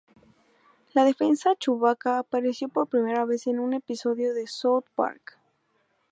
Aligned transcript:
La 0.95 1.03
defensa 1.03 1.53
Chewbacca 1.55 2.17
apareció 2.17 2.69
por 2.69 2.87
primera 2.87 3.23
vez 3.25 3.45
en 3.45 3.59
un 3.59 3.73
episodio 3.75 4.33
de 4.33 4.47
South 4.47 4.85
Park. 4.95 5.37